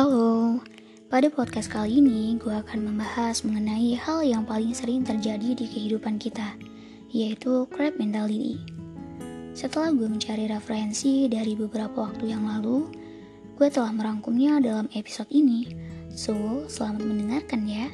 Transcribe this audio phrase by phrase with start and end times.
[0.00, 0.56] Halo,
[1.12, 6.16] pada podcast kali ini gue akan membahas mengenai hal yang paling sering terjadi di kehidupan
[6.16, 6.56] kita,
[7.12, 8.56] yaitu crab mentality.
[9.52, 12.88] Setelah gue mencari referensi dari beberapa waktu yang lalu,
[13.60, 15.68] gue telah merangkumnya dalam episode ini,
[16.16, 16.32] so
[16.64, 17.92] selamat mendengarkan ya.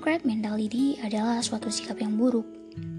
[0.00, 2.48] Crab mentality adalah suatu sikap yang buruk,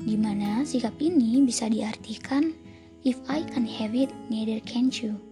[0.05, 2.53] di mana sikap ini bisa diartikan,
[3.01, 5.30] if I can have it, neither can you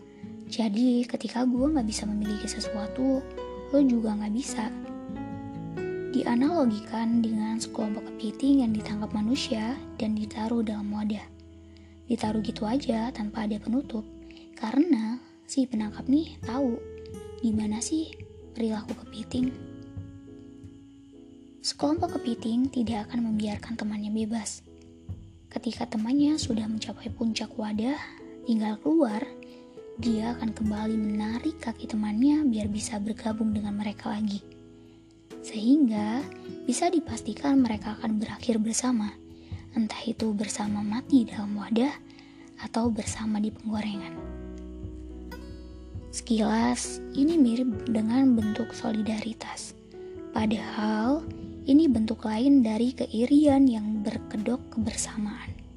[0.49, 3.21] jadi ketika gue gak bisa memiliki sesuatu,
[3.69, 4.65] lo juga gak bisa.
[6.09, 11.21] Dianalogikan dengan sekelompok kepiting yang ditangkap manusia dan ditaruh dalam wadah.
[12.09, 14.01] Ditaruh gitu aja tanpa ada penutup,
[14.57, 16.81] karena si penangkap nih tahu
[17.45, 18.09] gimana sih
[18.57, 19.53] perilaku kepiting.
[21.61, 24.65] Sekelompok kepiting tidak akan membiarkan temannya bebas.
[25.53, 28.01] Ketika temannya sudah mencapai puncak wadah,
[28.49, 29.21] tinggal keluar
[29.99, 34.39] dia akan kembali menarik kaki temannya biar bisa bergabung dengan mereka lagi.
[35.43, 36.23] Sehingga
[36.63, 39.11] bisa dipastikan mereka akan berakhir bersama,
[39.75, 41.91] entah itu bersama mati dalam wadah
[42.63, 44.15] atau bersama di penggorengan.
[46.15, 49.75] Sekilas, ini mirip dengan bentuk solidaritas.
[50.31, 51.27] Padahal,
[51.67, 55.68] ini bentuk lain dari keirian yang berkedok kebersamaan.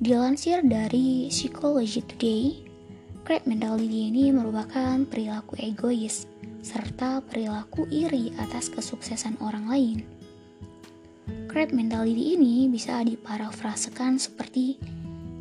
[0.00, 2.64] Dilansir dari Psychology Today,
[3.20, 6.24] crab mentality ini merupakan perilaku egois
[6.64, 9.98] serta perilaku iri atas kesuksesan orang lain.
[11.52, 14.80] Crab mentality ini bisa diparafrasekan seperti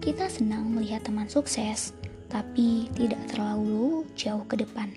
[0.03, 1.95] kita senang melihat teman sukses,
[2.27, 4.91] tapi tidak terlalu jauh ke depan.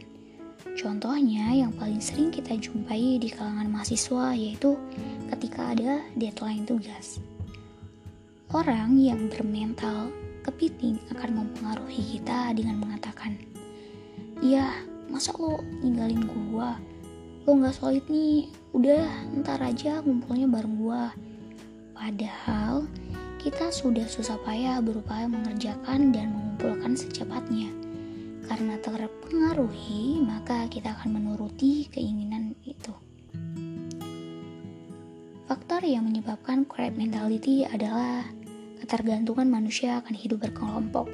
[0.74, 4.74] Contohnya yang paling sering kita jumpai di kalangan mahasiswa yaitu
[5.30, 7.22] ketika ada deadline tugas.
[8.52, 10.12] Orang yang bermental
[10.44, 13.40] kepiting akan mempengaruhi kita dengan mengatakan,
[14.44, 14.76] Ya,
[15.08, 16.76] masa lo ninggalin gua?
[17.48, 19.08] Lo gak solid nih, udah
[19.40, 21.16] ntar aja ngumpulnya bareng gua.
[21.96, 22.84] Padahal
[23.40, 27.72] kita sudah susah payah berupaya mengerjakan dan mengumpulkan secepatnya.
[28.52, 32.92] Karena terpengaruhi, maka kita akan menuruti keinginan itu.
[35.48, 38.41] Faktor yang menyebabkan crab mentality adalah
[38.82, 41.06] ketergantungan manusia akan hidup berkelompok.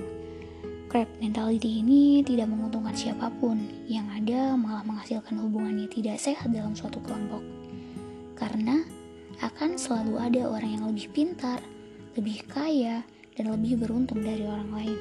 [0.89, 6.49] Crab mentality ini tidak menguntungkan siapa pun, yang ada malah menghasilkan hubungan yang tidak sehat
[6.49, 7.45] dalam suatu kelompok.
[8.33, 8.81] Karena
[9.45, 11.61] akan selalu ada orang yang lebih pintar,
[12.17, 13.05] lebih kaya,
[13.37, 14.99] dan lebih beruntung dari orang lain.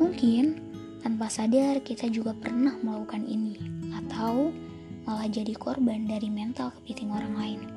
[0.00, 0.44] Mungkin
[1.04, 3.60] tanpa sadar kita juga pernah melakukan ini,
[3.92, 4.48] atau
[5.04, 7.73] malah jadi korban dari mental kepiting orang lain.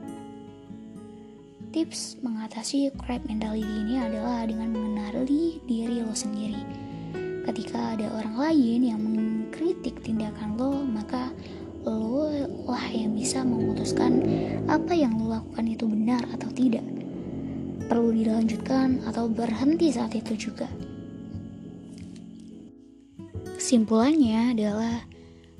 [1.67, 6.63] Tips mengatasi crab mentality ini adalah dengan mengenali diri lo sendiri.
[7.43, 11.27] Ketika ada orang lain yang mengkritik tindakan lo, maka
[11.83, 12.31] lo
[12.71, 14.23] lah yang bisa memutuskan
[14.71, 16.83] apa yang lo lakukan itu benar atau tidak.
[17.91, 20.71] Perlu dilanjutkan atau berhenti saat itu juga.
[23.59, 25.03] Kesimpulannya adalah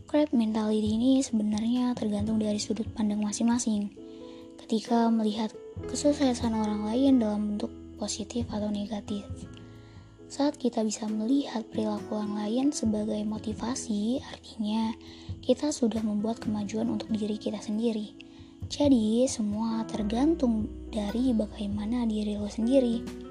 [0.08, 3.92] crab mentality ini sebenarnya tergantung dari sudut pandang masing-masing.
[4.56, 5.52] Ketika melihat
[5.86, 7.70] kesuksesan orang lain dalam bentuk
[8.02, 9.26] positif atau negatif.
[10.28, 14.92] Saat kita bisa melihat perilaku orang lain sebagai motivasi, artinya
[15.40, 18.12] kita sudah membuat kemajuan untuk diri kita sendiri.
[18.68, 23.27] Jadi, semua tergantung dari bagaimana diri lo sendiri.